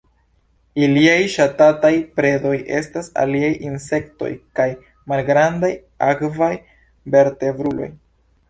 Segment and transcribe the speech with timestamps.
[0.85, 4.31] Iliaj ŝatataj predoj estas aliaj insektoj
[4.61, 4.67] kaj
[5.13, 5.71] malgrandaj
[6.11, 6.53] akvaj
[7.19, 7.93] vertebruloj.